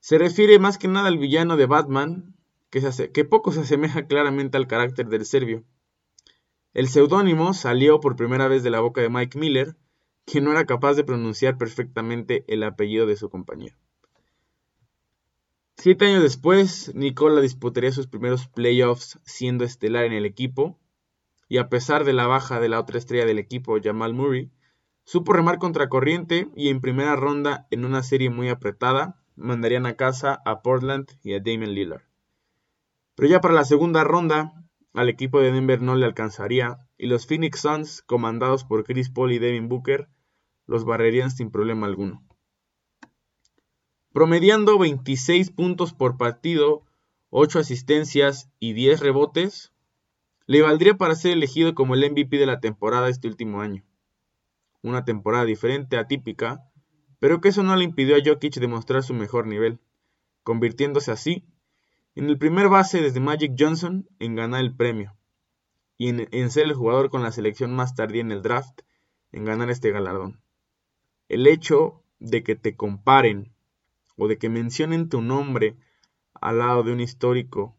se 0.00 0.18
refiere 0.18 0.58
más 0.58 0.78
que 0.78 0.88
nada 0.88 1.08
al 1.08 1.18
villano 1.18 1.56
de 1.56 1.66
Batman, 1.66 2.34
que, 2.70 2.82
que 3.12 3.24
poco 3.24 3.52
se 3.52 3.60
asemeja 3.60 4.06
claramente 4.06 4.56
al 4.56 4.66
carácter 4.66 5.08
del 5.08 5.24
serbio. 5.24 5.64
El 6.74 6.88
seudónimo 6.88 7.54
salió 7.54 8.00
por 8.00 8.16
primera 8.16 8.48
vez 8.48 8.62
de 8.62 8.70
la 8.70 8.80
boca 8.80 9.00
de 9.00 9.08
Mike 9.08 9.38
Miller, 9.38 9.76
quien 10.24 10.44
no 10.44 10.52
era 10.52 10.66
capaz 10.66 10.94
de 10.94 11.04
pronunciar 11.04 11.56
perfectamente 11.56 12.44
el 12.48 12.62
apellido 12.62 13.06
de 13.06 13.16
su 13.16 13.30
compañero. 13.30 13.76
Siete 15.76 16.06
años 16.06 16.22
después, 16.22 16.92
Nikola 16.94 17.40
disputaría 17.40 17.92
sus 17.92 18.08
primeros 18.08 18.48
playoffs 18.48 19.18
siendo 19.24 19.64
estelar 19.64 20.04
en 20.04 20.12
el 20.12 20.26
equipo, 20.26 20.78
y 21.48 21.58
a 21.58 21.68
pesar 21.68 22.04
de 22.04 22.12
la 22.12 22.26
baja 22.26 22.60
de 22.60 22.68
la 22.68 22.80
otra 22.80 22.98
estrella 22.98 23.24
del 23.24 23.38
equipo, 23.38 23.78
Jamal 23.82 24.12
Murray, 24.12 24.50
supo 25.08 25.32
remar 25.32 25.58
contra 25.58 25.88
corriente 25.88 26.50
y 26.54 26.68
en 26.68 26.82
primera 26.82 27.16
ronda, 27.16 27.66
en 27.70 27.86
una 27.86 28.02
serie 28.02 28.28
muy 28.28 28.50
apretada, 28.50 29.18
mandarían 29.36 29.86
a 29.86 29.96
casa 29.96 30.42
a 30.44 30.60
Portland 30.60 31.08
y 31.22 31.32
a 31.32 31.38
Damian 31.38 31.72
Lillard. 31.72 32.02
Pero 33.14 33.30
ya 33.30 33.40
para 33.40 33.54
la 33.54 33.64
segunda 33.64 34.04
ronda, 34.04 34.52
al 34.92 35.08
equipo 35.08 35.40
de 35.40 35.50
Denver 35.50 35.80
no 35.80 35.96
le 35.96 36.04
alcanzaría, 36.04 36.86
y 36.98 37.06
los 37.06 37.26
Phoenix 37.26 37.60
Suns, 37.60 38.02
comandados 38.02 38.64
por 38.64 38.84
Chris 38.84 39.08
Paul 39.08 39.32
y 39.32 39.38
Devin 39.38 39.70
Booker, 39.70 40.10
los 40.66 40.84
barrerían 40.84 41.30
sin 41.30 41.50
problema 41.50 41.86
alguno. 41.86 42.22
Promediando 44.12 44.78
26 44.78 45.52
puntos 45.52 45.94
por 45.94 46.18
partido, 46.18 46.84
8 47.30 47.60
asistencias 47.60 48.50
y 48.58 48.74
10 48.74 49.00
rebotes, 49.00 49.72
le 50.44 50.60
valdría 50.60 50.98
para 50.98 51.14
ser 51.14 51.32
elegido 51.32 51.74
como 51.74 51.94
el 51.94 52.10
MVP 52.10 52.36
de 52.36 52.44
la 52.44 52.60
temporada 52.60 53.08
este 53.08 53.26
último 53.26 53.62
año. 53.62 53.87
Una 54.82 55.04
temporada 55.04 55.44
diferente, 55.44 55.96
atípica, 55.96 56.64
pero 57.18 57.40
que 57.40 57.48
eso 57.48 57.62
no 57.62 57.76
le 57.76 57.84
impidió 57.84 58.16
a 58.16 58.20
Jokic 58.24 58.54
demostrar 58.56 59.02
su 59.02 59.14
mejor 59.14 59.46
nivel, 59.46 59.80
convirtiéndose 60.42 61.10
así 61.10 61.44
en 62.18 62.28
el 62.28 62.36
primer 62.36 62.68
base 62.68 63.00
desde 63.00 63.20
Magic 63.20 63.52
Johnson 63.56 64.08
en 64.18 64.34
ganar 64.34 64.60
el 64.60 64.74
premio, 64.74 65.16
y 65.96 66.08
en, 66.08 66.50
ser 66.50 66.64
el 66.64 66.74
jugador 66.74 67.10
con 67.10 67.22
la 67.22 67.30
selección 67.30 67.72
más 67.72 67.94
tardía 67.94 68.22
en 68.22 68.32
el 68.32 68.42
draft 68.42 68.80
en 69.30 69.44
ganar 69.44 69.70
este 69.70 69.92
galardón. 69.92 70.40
El 71.28 71.46
hecho 71.46 72.02
de 72.18 72.42
que 72.42 72.56
te 72.56 72.74
comparen 72.74 73.52
o 74.16 74.26
de 74.26 74.36
que 74.36 74.48
mencionen 74.48 75.08
tu 75.08 75.22
nombre 75.22 75.76
al 76.34 76.58
lado 76.58 76.82
de 76.82 76.92
un 76.92 77.00
histórico, 77.00 77.76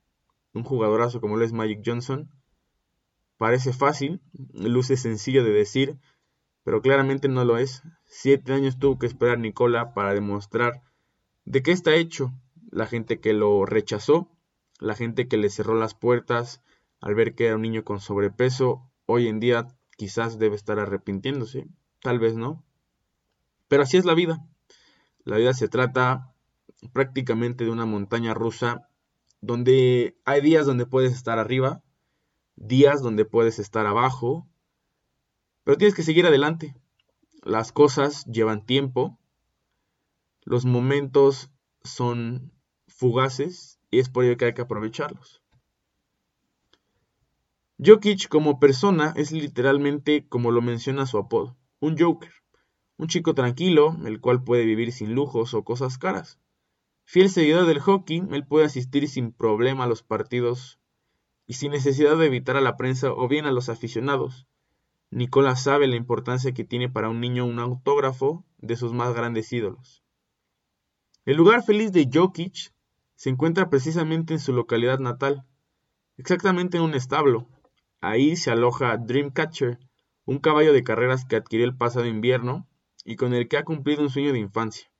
un 0.53 0.63
jugadorazo 0.63 1.19
como 1.19 1.35
lo 1.35 1.43
es 1.43 1.51
Magic 1.51 1.81
Johnson, 1.85 2.29
parece 3.37 3.73
fácil, 3.73 4.21
luce 4.53 4.95
sencillo 4.95 5.43
de 5.43 5.51
decir, 5.51 5.97
pero 6.69 6.83
claramente 6.83 7.27
no 7.29 7.45
lo 7.45 7.57
es. 7.57 7.81
Siete 8.05 8.53
años 8.53 8.77
tuvo 8.77 8.99
que 8.99 9.07
esperar 9.07 9.39
Nicola 9.39 9.95
para 9.95 10.13
demostrar 10.13 10.83
de 11.43 11.63
qué 11.63 11.71
está 11.71 11.95
hecho. 11.95 12.31
La 12.69 12.85
gente 12.85 13.19
que 13.19 13.33
lo 13.33 13.65
rechazó, 13.65 14.29
la 14.79 14.93
gente 14.93 15.27
que 15.27 15.37
le 15.37 15.49
cerró 15.49 15.73
las 15.73 15.95
puertas 15.95 16.61
al 17.01 17.15
ver 17.15 17.33
que 17.33 17.47
era 17.47 17.55
un 17.55 17.63
niño 17.63 17.83
con 17.83 17.99
sobrepeso, 17.99 18.87
hoy 19.07 19.27
en 19.27 19.39
día 19.39 19.65
quizás 19.97 20.37
debe 20.37 20.55
estar 20.55 20.77
arrepintiéndose, 20.77 21.65
tal 22.03 22.19
vez 22.19 22.35
no. 22.35 22.63
Pero 23.67 23.81
así 23.81 23.97
es 23.97 24.05
la 24.05 24.13
vida. 24.13 24.45
La 25.23 25.37
vida 25.37 25.55
se 25.55 25.69
trata 25.69 26.35
prácticamente 26.93 27.63
de 27.63 27.71
una 27.71 27.87
montaña 27.87 28.35
rusa 28.35 28.87
donde 29.41 30.19
hay 30.23 30.41
días 30.41 30.67
donde 30.67 30.85
puedes 30.85 31.13
estar 31.13 31.39
arriba, 31.39 31.81
días 32.57 33.01
donde 33.01 33.25
puedes 33.25 33.57
estar 33.57 33.87
abajo, 33.87 34.47
pero 35.63 35.77
tienes 35.77 35.95
que 35.95 36.03
seguir 36.03 36.25
adelante. 36.25 36.75
Las 37.43 37.71
cosas 37.71 38.25
llevan 38.25 38.65
tiempo, 38.65 39.17
los 40.43 40.65
momentos 40.65 41.49
son 41.83 42.51
fugaces 42.87 43.79
y 43.91 43.99
es 43.99 44.09
por 44.09 44.25
ello 44.25 44.37
que 44.37 44.45
hay 44.45 44.53
que 44.53 44.61
aprovecharlos. 44.61 45.41
Jokic 47.77 48.27
como 48.27 48.59
persona 48.59 49.13
es 49.15 49.31
literalmente 49.31 50.27
como 50.27 50.51
lo 50.51 50.61
menciona 50.61 51.05
su 51.05 51.17
apodo, 51.17 51.55
un 51.79 51.97
Joker, 51.97 52.33
un 52.97 53.07
chico 53.07 53.33
tranquilo, 53.33 53.95
el 54.05 54.19
cual 54.19 54.43
puede 54.43 54.65
vivir 54.65 54.91
sin 54.91 55.15
lujos 55.15 55.53
o 55.53 55.63
cosas 55.63 55.97
caras. 55.97 56.39
Fiel 57.05 57.29
seguidor 57.29 57.65
del 57.65 57.79
hockey, 57.79 58.21
él 58.31 58.45
puede 58.45 58.65
asistir 58.65 59.07
sin 59.07 59.31
problema 59.31 59.85
a 59.85 59.87
los 59.87 60.03
partidos 60.03 60.77
y 61.47 61.53
sin 61.53 61.71
necesidad 61.71 62.17
de 62.17 62.25
evitar 62.25 62.57
a 62.57 62.61
la 62.61 62.75
prensa 62.75 63.13
o 63.13 63.29
bien 63.29 63.45
a 63.45 63.51
los 63.53 63.69
aficionados. 63.69 64.45
Nicola 65.11 65.55
sabe 65.55 65.87
la 65.87 65.95
importancia 65.95 66.53
que 66.53 66.63
tiene 66.63 66.87
para 66.87 67.09
un 67.09 67.19
niño 67.19 67.45
un 67.45 67.59
autógrafo 67.59 68.45
de 68.59 68.75
sus 68.75 68.93
más 68.93 69.13
grandes 69.13 69.51
ídolos. 69.51 70.03
El 71.25 71.37
lugar 71.37 71.63
feliz 71.63 71.91
de 71.91 72.09
Jokic 72.11 72.73
se 73.15 73.29
encuentra 73.29 73.69
precisamente 73.69 74.33
en 74.33 74.39
su 74.39 74.53
localidad 74.53 74.99
natal, 74.99 75.45
exactamente 76.17 76.77
en 76.77 76.83
un 76.83 76.93
establo. 76.93 77.47
Ahí 78.01 78.35
se 78.35 78.51
aloja 78.51 78.97
Dreamcatcher, 78.97 79.79
un 80.25 80.37
caballo 80.37 80.73
de 80.73 80.83
carreras 80.83 81.25
que 81.25 81.35
adquirió 81.35 81.65
el 81.65 81.75
pasado 81.75 82.05
invierno 82.05 82.67
y 83.03 83.15
con 83.15 83.33
el 83.33 83.47
que 83.47 83.57
ha 83.57 83.63
cumplido 83.63 84.03
un 84.03 84.09
sueño 84.09 84.31
de 84.31 84.39
infancia. 84.39 84.91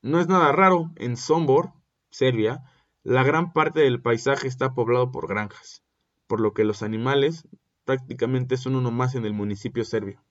No 0.00 0.20
es 0.20 0.28
nada 0.28 0.52
raro, 0.52 0.90
en 0.96 1.16
Sombor, 1.16 1.72
Serbia, 2.10 2.62
la 3.02 3.24
gran 3.24 3.52
parte 3.52 3.80
del 3.80 4.00
paisaje 4.00 4.48
está 4.48 4.74
poblado 4.74 5.10
por 5.10 5.28
granjas, 5.28 5.82
por 6.26 6.40
lo 6.40 6.54
que 6.54 6.64
los 6.64 6.82
animales 6.82 7.46
prácticamente 7.88 8.58
son 8.58 8.76
uno 8.76 8.90
más 8.90 9.14
en 9.14 9.24
el 9.24 9.32
municipio 9.32 9.82
serbio. 9.82 10.22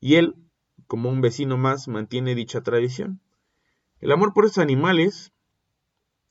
Y 0.00 0.16
él, 0.16 0.34
como 0.86 1.08
un 1.08 1.22
vecino 1.22 1.56
más, 1.56 1.88
mantiene 1.88 2.34
dicha 2.34 2.60
tradición. 2.60 3.22
El 4.00 4.12
amor 4.12 4.34
por 4.34 4.44
estos 4.44 4.62
animales 4.62 5.32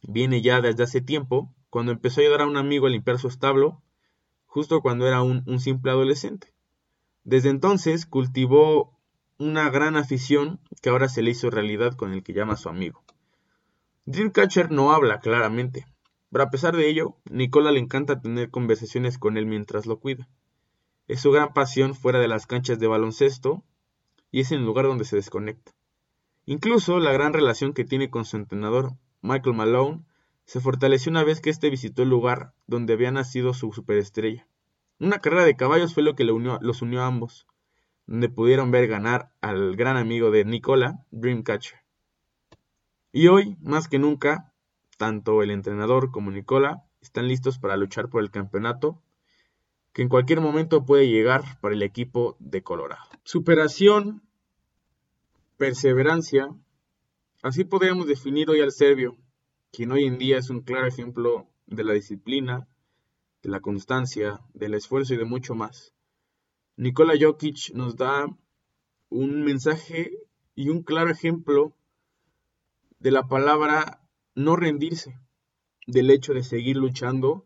viene 0.04 0.44
ya 0.44 0.62
desde 0.62 0.84
hace 0.84 1.02
tiempo, 1.02 1.52
cuando 1.72 1.92
empezó 1.92 2.22
a 2.22 2.24
ayudar 2.24 2.42
a 2.42 2.46
un 2.46 2.58
amigo 2.58 2.86
a 2.86 2.92
limpiar 2.92 3.18
su 3.18 3.30
establo, 3.30 3.82
justo 4.46 4.82
cuando 4.82 5.08
era 5.08 5.24
un, 5.24 5.42
un 5.48 5.60
simple 5.60 5.90
adolescente. 5.90 6.54
Desde 7.24 7.50
entonces 7.50 8.06
cultivó 8.06 8.96
una 9.40 9.72
gran 9.72 9.98
afición 9.98 10.60
que 10.84 10.92
ahora 10.92 11.10
se 11.10 11.24
le 11.24 11.32
hizo 11.32 11.50
realidad 11.50 11.96
con 11.96 12.14
el 12.14 12.22
que 12.22 12.34
llama 12.34 12.54
a 12.54 12.58
su 12.58 12.70
amigo. 12.70 13.04
Dreamcatcher 14.06 14.70
no 14.70 14.92
habla 14.92 15.20
claramente, 15.20 15.88
pero 16.32 16.46
a 16.46 16.50
pesar 16.50 16.76
de 16.76 16.90
ello, 16.90 17.18
Nicola 17.30 17.72
le 17.72 17.80
encanta 17.80 18.22
tener 18.22 18.50
conversaciones 18.50 19.18
con 19.18 19.38
él 19.38 19.46
mientras 19.46 19.86
lo 19.86 20.00
cuida. 20.00 20.30
Es 21.08 21.20
su 21.20 21.32
gran 21.32 21.54
pasión 21.54 21.94
fuera 21.94 22.20
de 22.20 22.30
las 22.30 22.48
canchas 22.48 22.80
de 22.80 22.88
baloncesto 22.88 23.64
y 24.32 24.40
es 24.40 24.52
el 24.54 24.64
lugar 24.64 24.86
donde 24.86 25.04
se 25.04 25.18
desconecta. 25.18 25.74
Incluso 26.46 27.00
la 27.00 27.12
gran 27.12 27.34
relación 27.34 27.74
que 27.74 27.84
tiene 27.84 28.10
con 28.10 28.24
su 28.24 28.38
entrenador, 28.38 28.94
Michael 29.22 29.56
Malone, 29.56 30.06
se 30.46 30.62
fortaleció 30.62 31.12
una 31.12 31.24
vez 31.24 31.42
que 31.42 31.50
éste 31.50 31.70
visitó 31.70 32.02
el 32.04 32.10
lugar 32.10 32.54
donde 32.66 32.94
había 32.94 33.12
nacido 33.12 33.54
su 33.54 33.74
superestrella. 33.74 34.48
Una 35.00 35.20
carrera 35.20 35.44
de 35.44 35.56
caballos 35.56 35.94
fue 35.94 36.04
lo 36.04 36.16
que 36.16 36.24
los 36.24 36.82
unió 36.82 37.02
a 37.02 37.08
ambos, 37.08 37.46
donde 38.08 38.30
pudieron 38.30 38.72
ver 38.72 38.88
ganar 38.88 39.32
al 39.42 39.76
gran 39.76 39.98
amigo 39.98 40.32
de 40.32 40.46
Nicola, 40.46 41.06
Dreamcatcher. 41.12 41.80
Y 43.12 43.28
hoy, 43.28 43.58
más 43.62 43.88
que 43.88 44.00
nunca, 44.00 44.51
tanto 45.02 45.42
el 45.42 45.50
entrenador 45.50 46.12
como 46.12 46.30
Nicola 46.30 46.84
están 47.02 47.28
listos 47.28 47.58
para 47.58 47.76
luchar 47.76 48.08
por 48.08 48.22
el 48.22 48.30
campeonato, 48.30 49.02
que 49.94 50.04
en 50.04 50.10
cualquier 50.10 50.42
momento 50.42 50.86
puede 50.86 51.10
llegar 51.10 51.60
para 51.60 51.74
el 51.74 51.82
equipo 51.82 52.38
de 52.38 52.62
Colorado. 52.62 53.10
Superación, 53.24 54.22
perseverancia, 55.58 56.50
así 57.42 57.64
podríamos 57.64 58.06
definir 58.06 58.52
hoy 58.52 58.62
al 58.62 58.72
serbio, 58.72 59.18
quien 59.72 59.92
hoy 59.92 60.06
en 60.06 60.20
día 60.20 60.38
es 60.38 60.52
un 60.52 60.62
claro 60.62 60.86
ejemplo 60.86 61.48
de 61.66 61.84
la 61.84 61.94
disciplina, 61.94 62.68
de 63.42 63.50
la 63.50 63.60
constancia, 63.60 64.40
del 64.54 64.76
esfuerzo 64.76 65.16
y 65.16 65.18
de 65.18 65.26
mucho 65.26 65.56
más. 65.56 65.96
Nikola 66.76 67.16
Jokic 67.20 67.74
nos 67.74 67.96
da 67.96 68.28
un 69.10 69.44
mensaje 69.44 70.12
y 70.54 70.70
un 70.70 70.84
claro 70.84 71.10
ejemplo 71.10 71.76
de 73.00 73.10
la 73.10 73.28
palabra 73.28 74.01
no 74.36 74.56
rendirse, 74.56 75.20
del 75.88 76.10
hecho 76.10 76.34
de 76.34 76.44
seguir 76.44 76.78
luchando 76.78 77.46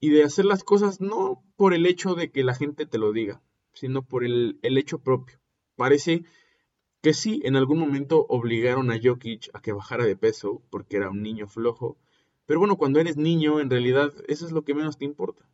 y 0.00 0.10
de 0.10 0.24
hacer 0.24 0.44
las 0.44 0.64
cosas 0.64 1.00
no 1.00 1.44
por 1.56 1.74
el 1.74 1.86
hecho 1.86 2.14
de 2.14 2.30
que 2.30 2.44
la 2.44 2.54
gente 2.54 2.86
te 2.86 2.98
lo 2.98 3.12
diga, 3.12 3.42
sino 3.72 4.02
por 4.02 4.24
el, 4.24 4.58
hecho 4.62 4.98
propio. 4.98 5.38
Parece 5.76 6.24
que 7.02 7.14
sí, 7.14 7.40
en 7.44 7.56
algún 7.56 7.78
momento 7.78 8.26
obligaron 8.28 8.90
a 8.90 8.98
Jokic 9.02 9.50
a 9.54 9.60
que 9.60 9.72
bajara 9.72 10.04
de 10.04 10.16
peso 10.16 10.62
porque 10.70 10.96
era 10.96 11.10
un 11.10 11.22
niño 11.22 11.46
flojo, 11.46 11.98
pero 12.46 12.60
bueno, 12.60 12.76
cuando 12.76 13.00
eres 13.00 13.16
niño, 13.16 13.60
en 13.60 13.70
realidad 13.70 14.12
eso 14.28 14.46
es 14.46 14.52
lo 14.52 14.62
que 14.62 14.74
menos 14.74 14.98
te 14.98 15.04
importa. 15.04 15.48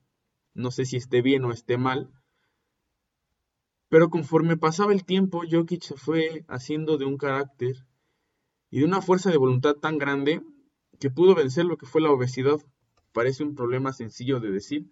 No 0.54 0.70
sé 0.70 0.84
si 0.84 0.96
esté 0.96 1.22
bien 1.22 1.44
o 1.44 1.52
esté 1.52 1.78
mal, 1.78 2.10
pero 3.88 4.08
conforme 4.08 4.56
pasaba 4.56 4.92
el 4.92 5.04
tiempo, 5.04 5.42
Jokic 5.50 5.82
se 5.82 5.96
fue 5.96 6.44
haciendo 6.48 6.96
de 6.96 7.04
un 7.04 7.18
carácter 7.18 7.76
y 8.72 8.80
de 8.80 8.86
una 8.86 9.02
fuerza 9.02 9.30
de 9.30 9.36
voluntad 9.36 9.74
tan 9.74 9.98
grande 9.98 10.42
que 10.98 11.10
pudo 11.10 11.34
vencer 11.34 11.66
lo 11.66 11.76
que 11.76 11.84
fue 11.84 12.00
la 12.00 12.10
obesidad. 12.10 12.58
Parece 13.12 13.44
un 13.44 13.54
problema 13.54 13.92
sencillo 13.92 14.40
de 14.40 14.50
decir, 14.50 14.90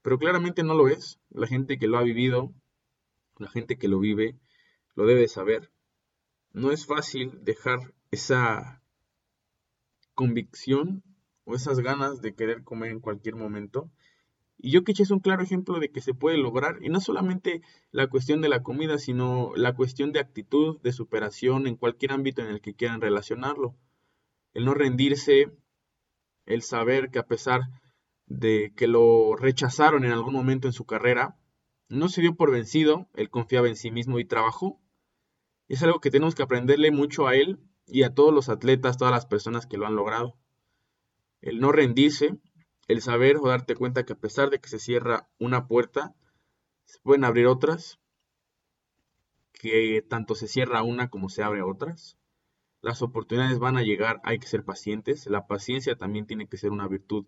pero 0.00 0.16
claramente 0.16 0.62
no 0.62 0.74
lo 0.74 0.86
es. 0.86 1.18
La 1.30 1.48
gente 1.48 1.76
que 1.76 1.88
lo 1.88 1.98
ha 1.98 2.04
vivido, 2.04 2.54
la 3.38 3.48
gente 3.48 3.78
que 3.78 3.88
lo 3.88 3.98
vive, 3.98 4.38
lo 4.94 5.06
debe 5.06 5.26
saber. 5.26 5.72
No 6.52 6.70
es 6.70 6.86
fácil 6.86 7.32
dejar 7.42 7.92
esa 8.12 8.80
convicción 10.14 11.02
o 11.44 11.56
esas 11.56 11.80
ganas 11.80 12.22
de 12.22 12.32
querer 12.36 12.62
comer 12.62 12.92
en 12.92 13.00
cualquier 13.00 13.34
momento 13.34 13.90
y 14.58 14.72
Jokic 14.72 15.00
es 15.00 15.10
un 15.10 15.20
claro 15.20 15.42
ejemplo 15.42 15.78
de 15.78 15.90
que 15.90 16.00
se 16.00 16.14
puede 16.14 16.38
lograr, 16.38 16.78
y 16.82 16.88
no 16.88 17.00
solamente 17.00 17.62
la 17.90 18.08
cuestión 18.08 18.40
de 18.40 18.48
la 18.48 18.62
comida, 18.62 18.98
sino 18.98 19.52
la 19.54 19.74
cuestión 19.74 20.12
de 20.12 20.20
actitud, 20.20 20.80
de 20.80 20.92
superación 20.92 21.66
en 21.66 21.76
cualquier 21.76 22.12
ámbito 22.12 22.42
en 22.42 22.48
el 22.48 22.60
que 22.60 22.74
quieran 22.74 23.00
relacionarlo. 23.00 23.76
el 24.54 24.64
no 24.64 24.72
rendirse, 24.72 25.52
el 26.46 26.62
saber 26.62 27.10
que 27.10 27.18
a 27.18 27.26
pesar 27.26 27.60
de 28.26 28.72
que 28.74 28.86
lo 28.86 29.36
rechazaron 29.36 30.04
en 30.04 30.12
algún 30.12 30.32
momento 30.32 30.66
en 30.66 30.72
su 30.72 30.86
carrera, 30.86 31.36
no 31.88 32.08
se 32.08 32.22
dio 32.22 32.34
por 32.34 32.50
vencido, 32.50 33.08
él 33.14 33.28
confiaba 33.30 33.68
en 33.68 33.76
sí 33.76 33.90
mismo 33.90 34.18
y 34.18 34.24
trabajó. 34.24 34.80
Es 35.68 35.82
algo 35.82 36.00
que 36.00 36.10
tenemos 36.10 36.34
que 36.34 36.42
aprenderle 36.42 36.90
mucho 36.90 37.26
a 37.26 37.36
él 37.36 37.60
y 37.86 38.02
a 38.02 38.14
todos 38.14 38.32
los 38.32 38.48
atletas, 38.48 38.96
todas 38.96 39.12
las 39.12 39.26
personas 39.26 39.66
que 39.66 39.76
lo 39.76 39.86
han 39.86 39.94
logrado. 39.94 40.36
El 41.40 41.60
no 41.60 41.70
rendirse, 41.70 42.38
el 42.88 43.02
saber 43.02 43.36
o 43.38 43.48
darte 43.48 43.74
cuenta 43.74 44.04
que 44.04 44.12
a 44.12 44.18
pesar 44.18 44.50
de 44.50 44.60
que 44.60 44.68
se 44.68 44.78
cierra 44.78 45.28
una 45.38 45.66
puerta, 45.66 46.14
se 46.84 46.98
pueden 47.00 47.24
abrir 47.24 47.46
otras, 47.46 47.98
que 49.52 50.04
tanto 50.08 50.34
se 50.34 50.48
cierra 50.48 50.82
una 50.82 51.08
como 51.10 51.28
se 51.28 51.42
abre 51.42 51.62
otras. 51.62 52.18
Las 52.80 53.02
oportunidades 53.02 53.58
van 53.58 53.76
a 53.76 53.82
llegar, 53.82 54.20
hay 54.22 54.38
que 54.38 54.46
ser 54.46 54.64
pacientes. 54.64 55.26
La 55.26 55.46
paciencia 55.46 55.96
también 55.96 56.26
tiene 56.26 56.46
que 56.46 56.58
ser 56.58 56.70
una 56.70 56.86
virtud 56.86 57.26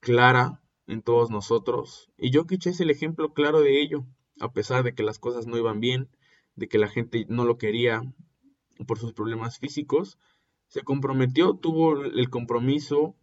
clara 0.00 0.62
en 0.86 1.02
todos 1.02 1.30
nosotros. 1.30 2.10
Y 2.16 2.32
Jokic 2.32 2.66
es 2.66 2.80
el 2.80 2.90
ejemplo 2.90 3.34
claro 3.34 3.60
de 3.60 3.82
ello, 3.82 4.06
a 4.40 4.52
pesar 4.52 4.82
de 4.82 4.94
que 4.94 5.02
las 5.02 5.18
cosas 5.18 5.46
no 5.46 5.58
iban 5.58 5.80
bien, 5.80 6.08
de 6.54 6.68
que 6.68 6.78
la 6.78 6.88
gente 6.88 7.26
no 7.28 7.44
lo 7.44 7.58
quería 7.58 8.02
por 8.86 8.98
sus 8.98 9.12
problemas 9.12 9.58
físicos, 9.58 10.18
se 10.68 10.82
comprometió, 10.82 11.54
tuvo 11.54 12.02
el 12.02 12.30
compromiso 12.30 13.16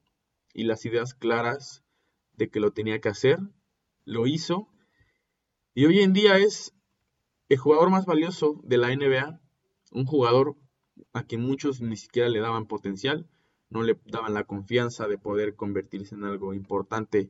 y 0.57 0.63
las 0.63 0.85
ideas 0.87 1.13
claras 1.13 1.83
de 2.33 2.49
que 2.49 2.59
lo 2.59 2.71
tenía 2.71 2.99
que 2.99 3.09
hacer, 3.09 3.37
lo 4.05 4.25
hizo, 4.25 4.67
y 5.75 5.85
hoy 5.85 5.99
en 5.99 6.13
día 6.13 6.37
es 6.37 6.73
el 7.47 7.59
jugador 7.59 7.91
más 7.91 8.07
valioso 8.07 8.59
de 8.63 8.77
la 8.77 8.87
NBA, 8.93 9.39
un 9.91 10.05
jugador 10.07 10.55
a 11.13 11.23
quien 11.23 11.41
muchos 11.41 11.79
ni 11.79 11.95
siquiera 11.95 12.27
le 12.27 12.39
daban 12.39 12.65
potencial, 12.65 13.29
no 13.69 13.83
le 13.83 13.99
daban 14.05 14.33
la 14.33 14.45
confianza 14.45 15.07
de 15.07 15.19
poder 15.19 15.55
convertirse 15.55 16.15
en 16.15 16.23
algo 16.23 16.55
importante 16.55 17.29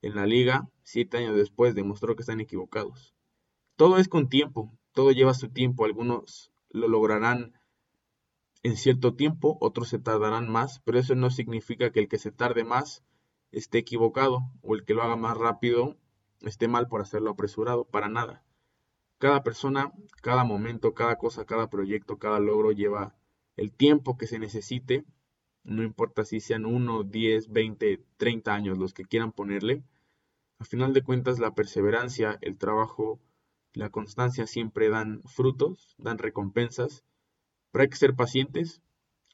en 0.00 0.14
la 0.14 0.24
liga, 0.24 0.70
siete 0.84 1.16
años 1.16 1.34
después 1.34 1.74
demostró 1.74 2.14
que 2.14 2.22
están 2.22 2.38
equivocados. 2.38 3.16
Todo 3.74 3.98
es 3.98 4.06
con 4.06 4.28
tiempo, 4.28 4.72
todo 4.92 5.10
lleva 5.10 5.34
su 5.34 5.48
tiempo, 5.48 5.84
algunos 5.84 6.52
lo 6.70 6.86
lograrán 6.86 7.52
en 8.62 8.76
cierto 8.76 9.14
tiempo, 9.14 9.56
otros 9.60 9.88
se 9.88 9.98
tardarán 9.98 10.50
más, 10.50 10.80
pero 10.84 10.98
eso 10.98 11.14
no 11.14 11.30
significa 11.30 11.90
que 11.90 12.00
el 12.00 12.08
que 12.08 12.18
se 12.18 12.30
tarde 12.30 12.64
más 12.64 13.02
esté 13.52 13.78
equivocado 13.78 14.50
o 14.62 14.74
el 14.74 14.84
que 14.84 14.94
lo 14.94 15.02
haga 15.02 15.16
más 15.16 15.36
rápido 15.36 15.96
esté 16.42 16.68
mal 16.68 16.88
por 16.88 17.00
hacerlo 17.00 17.30
apresurado, 17.30 17.84
para 17.84 18.08
nada. 18.08 18.42
Cada 19.18 19.42
persona, 19.42 19.92
cada 20.22 20.44
momento, 20.44 20.94
cada 20.94 21.16
cosa, 21.16 21.44
cada 21.44 21.68
proyecto, 21.68 22.18
cada 22.18 22.40
logro 22.40 22.72
lleva 22.72 23.14
el 23.56 23.72
tiempo 23.72 24.16
que 24.16 24.26
se 24.26 24.38
necesite, 24.38 25.04
no 25.62 25.82
importa 25.82 26.24
si 26.24 26.40
sean 26.40 26.64
1, 26.64 27.04
10, 27.04 27.52
20, 27.52 28.02
30 28.16 28.54
años 28.54 28.78
los 28.78 28.94
que 28.94 29.04
quieran 29.04 29.32
ponerle. 29.32 29.84
A 30.58 30.64
final 30.64 30.94
de 30.94 31.02
cuentas, 31.02 31.38
la 31.38 31.54
perseverancia, 31.54 32.38
el 32.40 32.56
trabajo, 32.56 33.20
la 33.74 33.90
constancia 33.90 34.46
siempre 34.46 34.88
dan 34.88 35.22
frutos, 35.24 35.94
dan 35.98 36.18
recompensas, 36.18 37.04
pero 37.70 37.82
hay 37.82 37.88
que 37.88 37.96
ser 37.96 38.14
pacientes, 38.14 38.82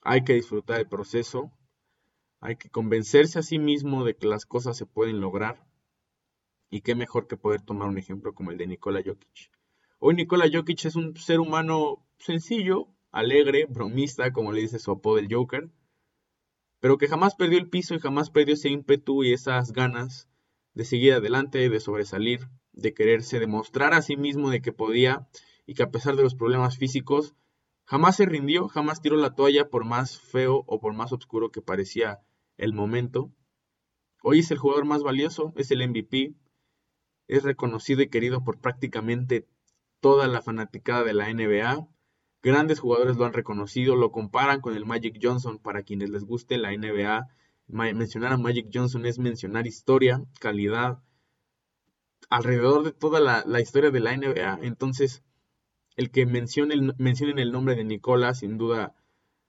hay 0.03 0.25
que 0.25 0.35
disfrutar 0.35 0.81
el 0.81 0.89
proceso, 0.89 1.53
hay 2.41 2.57
que 2.57 2.71
convencerse 2.71 3.39
a 3.39 3.43
sí 3.43 3.59
mismo 3.59 4.05
de 4.05 4.17
que 4.17 4.27
las 4.27 4.47
cosas 4.47 4.77
se 4.77 4.87
pueden 4.87 5.21
lograr. 5.21 5.67
Y 6.71 6.81
qué 6.81 6.95
mejor 6.95 7.27
que 7.29 7.37
poder 7.37 7.63
tomar 7.63 7.89
un 7.89 7.99
ejemplo 7.99 8.35
como 8.35 8.51
el 8.51 8.59
de 8.59 8.67
Nikola 8.67 9.03
Jokic. 9.05 9.51
Hoy 9.99 10.15
Nikola 10.15 10.47
Jokic 10.53 10.85
es 10.85 10.97
un 10.97 11.17
ser 11.17 11.41
humano 11.41 12.07
sencillo, 12.19 12.89
alegre, 13.13 13.67
bromista, 13.69 14.33
como 14.33 14.53
le 14.53 14.61
dice 14.61 14.79
su 14.79 14.91
apodo 14.91 15.19
el 15.19 15.33
Joker, 15.33 15.71
pero 16.81 16.99
que 16.99 17.09
jamás 17.09 17.35
perdió 17.35 17.59
el 17.59 17.71
piso 17.71 17.95
y 17.95 18.01
jamás 18.01 18.31
perdió 18.31 18.55
ese 18.55 18.69
ímpetu 18.69 19.25
y 19.25 19.33
esas 19.33 19.73
ganas 19.73 20.29
de 20.75 20.85
seguir 20.85 21.15
adelante, 21.15 21.71
de 21.71 21.81
sobresalir, 21.81 22.49
de 22.73 22.93
quererse 22.93 23.41
demostrar 23.41 23.95
a 23.95 24.03
sí 24.03 24.17
mismo 24.17 24.51
de 24.51 24.61
que 24.61 24.73
podía 24.73 25.27
y 25.67 25.75
que 25.75 25.83
a 25.83 25.91
pesar 25.91 26.17
de 26.17 26.23
los 26.23 26.35
problemas 26.35 26.77
físicos, 26.77 27.35
jamás 27.87 28.17
se 28.17 28.27
rindió, 28.27 28.69
jamás 28.69 29.01
tiró 29.01 29.17
la 29.17 29.35
toalla 29.35 29.71
por 29.71 29.85
más 29.85 30.21
feo 30.21 30.65
o 30.67 30.81
por 30.81 30.93
más 30.93 31.13
oscuro 31.13 31.51
que 31.51 31.63
parecía 31.63 32.21
el 32.57 32.73
momento. 32.73 33.33
Hoy 34.23 34.41
es 34.41 34.51
el 34.51 34.59
jugador 34.59 34.85
más 34.85 35.03
valioso, 35.03 35.53
es 35.57 35.71
el 35.71 35.89
MVP, 35.89 36.35
es 37.29 37.43
reconocido 37.43 38.03
y 38.03 38.09
querido 38.09 38.45
por 38.45 38.61
prácticamente 38.61 39.47
toda 40.01 40.27
la 40.27 40.43
fanaticada 40.43 41.05
de 41.05 41.15
la 41.15 41.33
NBA. 41.33 41.89
Grandes 42.43 42.81
jugadores 42.81 43.17
lo 43.17 43.25
han 43.25 43.33
reconocido, 43.33 43.97
lo 43.97 44.13
comparan 44.13 44.61
con 44.61 44.75
el 44.75 44.85
Magic 44.85 45.19
Johnson 45.23 45.59
para 45.59 45.83
quienes 45.83 46.11
les 46.11 46.25
guste 46.25 46.59
la 46.59 46.77
NBA. 46.77 47.29
Mencionar 47.69 48.33
a 48.33 48.37
Magic 48.37 48.69
Johnson 48.73 49.07
es 49.07 49.19
mencionar 49.19 49.67
historia, 49.67 50.23
calidad, 50.41 51.03
alrededor 52.31 52.85
de 52.85 52.93
toda 52.93 53.21
la, 53.21 53.61
historia 53.61 53.91
de 53.91 54.01
la 54.01 54.17
NBA. 54.17 54.61
Entonces, 54.63 55.25
el 55.97 56.11
que 56.11 56.27
mencionen, 56.27 57.39
el 57.39 57.53
nombre 57.53 57.75
de 57.75 57.85
Nicola, 57.85 58.35
sin 58.35 58.59
duda 58.59 58.95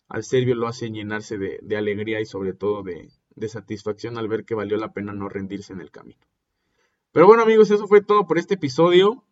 al 0.07 0.23
serbio 0.23 0.55
lo 0.55 0.67
hace 0.67 0.89
llenarse 0.89 1.37
de, 1.37 1.77
alegría 1.77 2.21
y 2.21 2.25
sobre 2.25 2.53
todo 2.53 2.83
de, 2.83 3.09
satisfacción 3.49 4.17
al 4.17 4.29
ver 4.29 4.45
que 4.45 4.55
valió 4.55 4.77
la 4.77 4.93
pena 4.93 5.13
no 5.13 5.27
rendirse 5.27 5.73
en 5.73 5.81
el 5.81 5.91
camino. 5.91 6.25
Pero 7.11 7.27
bueno 7.27 7.43
amigos, 7.43 7.69
eso 7.71 7.87
fue 7.87 8.01
todo 8.01 8.25
por 8.27 8.37
este 8.37 8.55
episodio 8.55 9.23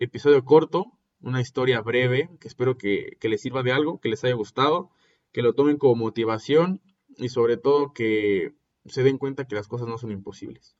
episodio 0.00 0.44
corto, 0.44 0.86
una 1.20 1.40
historia 1.40 1.80
breve, 1.80 2.28
que 2.40 2.48
espero 2.48 2.76
que, 2.76 3.16
les 3.22 3.40
sirva 3.40 3.62
de 3.62 3.72
algo, 3.72 4.00
que 4.00 4.08
les 4.08 4.24
haya 4.24 4.34
gustado, 4.34 4.90
que 5.32 5.42
lo 5.42 5.54
tomen 5.54 5.78
como 5.78 5.94
motivación 5.94 6.80
y 7.16 7.28
sobre 7.28 7.56
todo 7.56 7.92
que 7.92 8.54
se 8.86 9.02
den 9.02 9.18
cuenta 9.18 9.46
que 9.46 9.54
las 9.54 9.68
cosas 9.68 9.86
no 9.86 9.98
son 9.98 10.10
imposibles. 10.10 10.76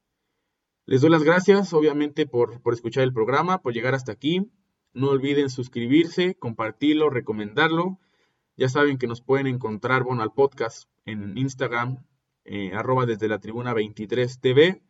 Les 0.86 1.00
doy 1.00 1.10
las 1.10 1.22
gracias, 1.22 1.72
obviamente, 1.72 2.26
por 2.26 2.60
escuchar 2.72 3.04
el 3.04 3.14
programa, 3.14 3.62
por 3.62 3.72
llegar 3.72 3.94
hasta 3.94 4.12
aquí. 4.12 4.50
No 4.94 5.10
olviden 5.10 5.50
suscribirse, 5.50 6.36
compartirlo, 6.36 7.10
recomendarlo. 7.10 7.98
Ya 8.56 8.68
saben 8.68 8.96
que 8.96 9.08
nos 9.08 9.20
pueden 9.20 9.48
encontrar, 9.48 10.04
bueno, 10.04 10.22
al 10.22 10.32
podcast 10.32 10.88
en 11.04 11.36
Instagram, 11.36 12.04
eh, 12.44 12.72
arroba 12.74 13.04
desde 13.04 13.26
la 13.26 13.40
tribuna 13.40 13.74
23 13.74 14.40
TV. 14.40 14.82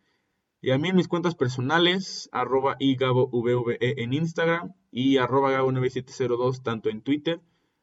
Y 0.60 0.70
a 0.70 0.78
mí 0.78 0.90
en 0.90 0.96
mis 0.96 1.08
cuentas 1.08 1.34
personales, 1.34 2.28
arroba 2.32 2.76
igabovve 2.78 3.78
en 3.80 4.12
Instagram 4.12 4.74
y 4.90 5.16
arroba 5.16 5.58
gabo9702 5.58 6.62
tanto 6.62 6.90
en 6.90 7.00
Twitter 7.00 7.40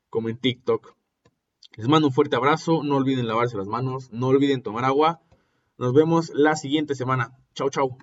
como 0.10 0.29
en 0.29 0.38
TikTok. 0.38 0.95
Les 1.77 1.88
mando 1.88 2.07
un 2.07 2.13
fuerte 2.13 2.36
abrazo, 2.36 2.84
no 2.84 2.97
olviden 2.97 3.27
lavarse 3.27 3.57
las 3.57 3.67
manos, 3.67 4.12
no 4.12 4.27
olviden 4.27 4.62
tomar 4.62 4.86
agua. 4.86 5.21
Nos 5.77 5.93
vemos 5.93 6.31
la 6.36 6.55
siguiente 6.55 6.93
semana. 6.95 7.36
Chau, 7.55 7.69
chau. 7.69 7.97